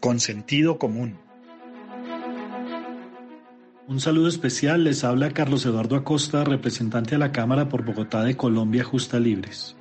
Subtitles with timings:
[0.00, 1.18] Con sentido común.
[3.86, 8.36] Un saludo especial les habla Carlos Eduardo Acosta, representante de la Cámara por Bogotá de
[8.36, 9.76] Colombia Justa Libres.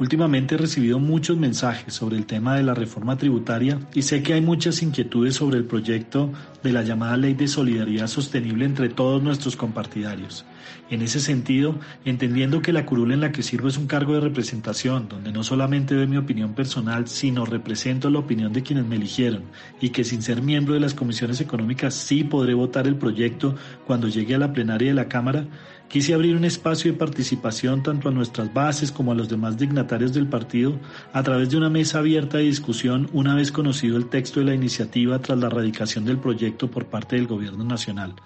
[0.00, 4.32] Últimamente he recibido muchos mensajes sobre el tema de la reforma tributaria y sé que
[4.32, 9.20] hay muchas inquietudes sobre el proyecto de la llamada Ley de Solidaridad Sostenible entre todos
[9.20, 10.44] nuestros compartidarios.
[10.88, 14.20] En ese sentido, entendiendo que la curul en la que sirvo es un cargo de
[14.20, 18.96] representación, donde no solamente doy mi opinión personal, sino represento la opinión de quienes me
[18.96, 19.42] eligieron,
[19.80, 24.08] y que sin ser miembro de las comisiones económicas sí podré votar el proyecto cuando
[24.08, 25.46] llegue a la plenaria de la Cámara,
[25.88, 30.12] Quise abrir un espacio de participación tanto a nuestras bases como a los demás dignatarios
[30.12, 30.78] del partido
[31.14, 34.54] a través de una mesa abierta de discusión una vez conocido el texto de la
[34.54, 38.16] iniciativa tras la erradicación del proyecto por parte del Gobierno Nacional.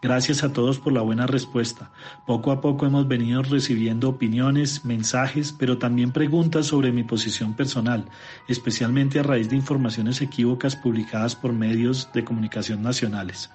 [0.00, 1.90] Gracias a todos por la buena respuesta.
[2.24, 8.04] Poco a poco hemos venido recibiendo opiniones, mensajes, pero también preguntas sobre mi posición personal,
[8.46, 13.50] especialmente a raíz de informaciones equívocas publicadas por medios de comunicación nacionales.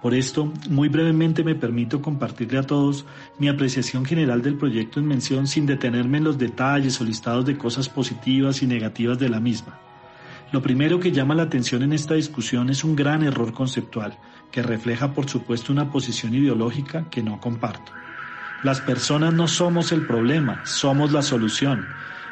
[0.00, 3.04] Por esto, muy brevemente me permito compartirle a todos
[3.38, 7.58] mi apreciación general del proyecto en mención sin detenerme en los detalles o listados de
[7.58, 9.80] cosas positivas y negativas de la misma.
[10.52, 14.16] Lo primero que llama la atención en esta discusión es un gran error conceptual,
[14.52, 17.92] que refleja por supuesto una posición ideológica que no comparto.
[18.62, 21.86] Las personas no somos el problema, somos la solución.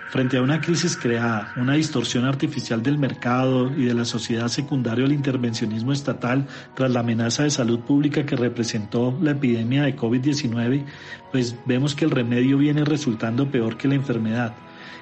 [0.08, 5.04] Frente a una crisis creada, una distorsión artificial del mercado y de la sociedad secundaria
[5.04, 10.84] al intervencionismo estatal tras la amenaza de salud pública que representó la epidemia de COVID-19,
[11.32, 14.54] pues vemos que el remedio viene resultando peor que la enfermedad.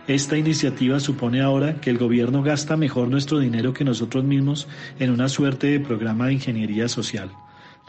[0.07, 5.11] Esta iniciativa supone ahora que el gobierno gasta mejor nuestro dinero que nosotros mismos en
[5.11, 7.31] una suerte de programa de ingeniería social.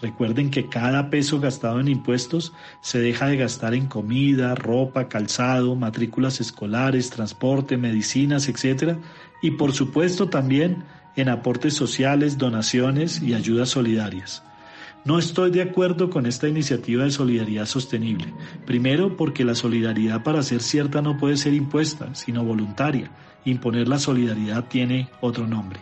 [0.02, 5.76] Recuerden que cada peso gastado en impuestos se deja de gastar en comida, ropa, calzado,
[5.76, 8.98] matrículas escolares, transporte, medicinas, etc.
[9.42, 10.84] Y por supuesto también
[11.16, 14.44] en aportes sociales, donaciones y ayudas solidarias.
[15.06, 18.34] No estoy de acuerdo con esta iniciativa de solidaridad sostenible.
[18.66, 23.12] Primero, porque la solidaridad para ser cierta no puede ser impuesta, sino voluntaria.
[23.46, 25.80] Imponer la solidaridad tiene otro nombre.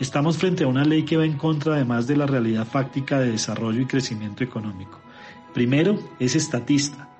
[0.00, 3.32] Estamos frente a una ley que va en contra además de la realidad fáctica de
[3.32, 4.98] desarrollo y crecimiento económico.
[5.52, 7.10] Primero, es estatista.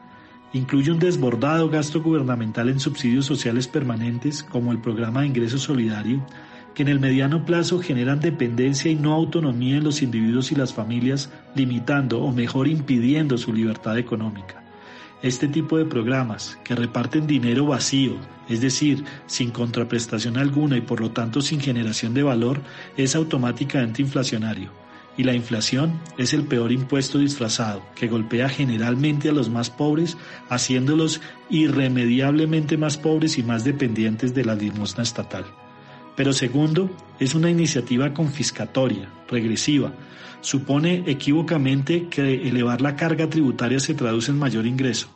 [0.55, 6.25] Incluye un desbordado gasto gubernamental en subsidios sociales permanentes como el programa de ingreso solidario,
[6.75, 10.73] que en el mediano plazo generan dependencia y no autonomía en los individuos y las
[10.73, 14.65] familias, limitando o mejor impidiendo su libertad económica.
[15.23, 18.17] Este tipo de programas, que reparten dinero vacío,
[18.49, 22.63] es decir, sin contraprestación alguna y por lo tanto sin generación de valor,
[22.97, 24.71] es automáticamente inflacionario.
[25.19, 30.17] Y la inflación es el peor impuesto disfrazado, que golpea generalmente a los más pobres,
[30.49, 31.21] haciéndolos
[31.51, 35.45] irremediablemente más pobres y más dependientes de la limosna estatal.
[36.21, 39.95] Pero segundo, es una iniciativa confiscatoria, regresiva,
[40.43, 45.09] supone equívocamente que elevar la carga tributaria se traduce en mayor ingreso.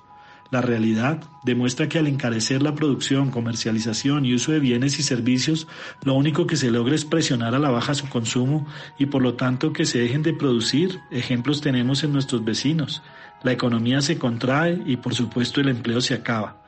[0.51, 5.69] La realidad demuestra que al encarecer la producción, comercialización y uso de bienes y servicios,
[6.05, 8.67] lo único que se logra es presionar a la baja su consumo
[8.99, 11.01] y por lo tanto que se dejen de producir.
[11.11, 13.03] Ejemplos tenemos en nuestros vecinos.
[13.43, 16.64] La economía se contrae y por supuesto el empleo se acaba.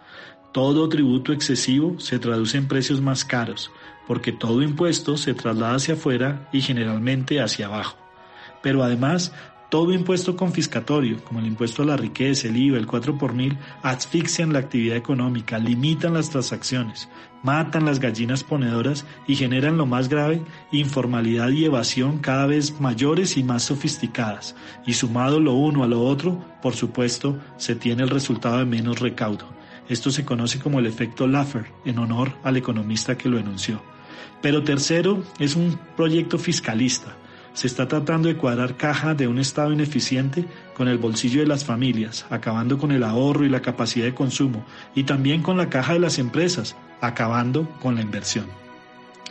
[0.57, 3.71] Todo tributo excesivo se traduce en precios más caros,
[4.07, 7.99] porque todo impuesto se traslada hacia afuera y generalmente hacia abajo
[8.67, 9.33] pero además
[9.71, 13.57] todo impuesto confiscatorio, como el impuesto a la riqueza, el IVA, el 4 por mil,
[13.85, 17.09] asfixian la actividad económica, limitan las transacciones,
[17.45, 20.43] matan las gallinas ponedoras y generan lo más grave,
[20.73, 24.57] informalidad y evasión cada vez mayores y más sofisticadas.
[24.85, 28.99] Y sumado lo uno a lo otro, por supuesto, se tiene el resultado de menos
[28.99, 29.57] recaudo.
[29.89, 33.83] Esto se conoce como el efecto Laffer, en honor al economista que lo enunció.
[34.43, 37.17] Pero tercero, es un proyecto fiscalista
[37.57, 40.45] se está tratando de cuadrar caja de un Estado ineficiente
[40.75, 44.63] con el bolsillo de las familias, acabando con el ahorro y la capacidad de consumo,
[44.95, 48.45] y también con la caja de las empresas, acabando con la inversión.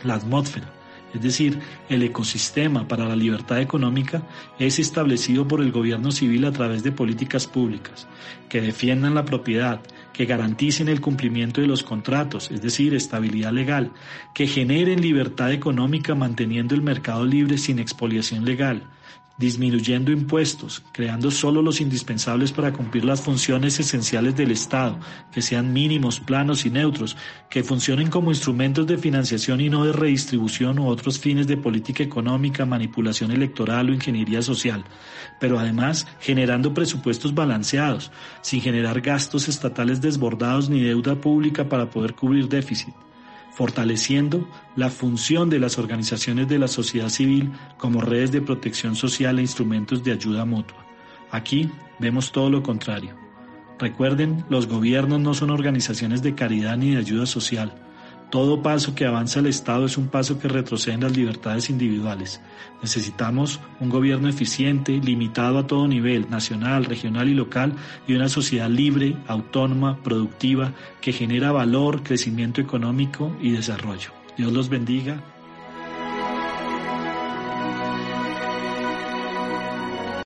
[0.02, 0.66] La atmósfera,
[1.14, 4.22] es decir, el ecosistema para la libertad económica,
[4.58, 8.06] es establecido por el gobierno civil a través de políticas públicas
[8.48, 9.80] que defiendan la propiedad,
[10.12, 13.92] que garanticen el cumplimiento de los contratos, es decir, estabilidad legal,
[14.34, 18.82] que generen libertad económica manteniendo el mercado libre sin expoliación legal,
[19.38, 24.98] disminuyendo impuestos, creando solo los indispensables para cumplir las funciones esenciales del Estado,
[25.32, 27.16] que sean mínimos, planos y neutros,
[27.50, 32.02] que funcionen como instrumentos de financiación y no de redistribución u otros fines de política
[32.02, 34.84] económica, manipulación electoral o ingeniería social,
[35.40, 38.10] pero además generando presupuestos balanceados,
[38.40, 42.94] sin generar gastos estatales desbordados ni deuda pública para poder cubrir déficit
[43.56, 49.38] fortaleciendo la función de las organizaciones de la sociedad civil como redes de protección social
[49.38, 50.84] e instrumentos de ayuda mutua.
[51.30, 53.16] Aquí vemos todo lo contrario.
[53.78, 57.72] Recuerden, los gobiernos no son organizaciones de caridad ni de ayuda social,
[58.30, 62.40] todo paso que avanza el Estado es un paso que retrocede en las libertades individuales.
[62.82, 67.72] Necesitamos un gobierno eficiente, limitado a todo nivel, nacional, regional y local,
[68.06, 74.10] y una sociedad libre, autónoma, productiva, que genera valor, crecimiento económico y desarrollo.
[74.36, 75.22] Dios los bendiga